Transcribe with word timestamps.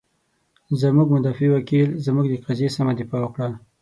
زمونږ 0.81 1.07
مدافع 1.15 1.47
وکیل، 1.51 1.89
زمونږ 2.05 2.25
د 2.29 2.35
قضیې 2.45 2.67
سمه 2.77 2.93
دفاع 2.99 3.21
وکړه. 3.23 3.47